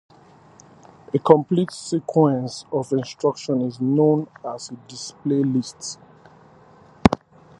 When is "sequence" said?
1.71-2.65